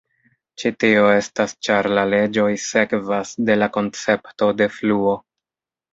[0.61, 5.15] Ĉi tio estas ĉar la leĝoj sekvas de la koncepto de fluo.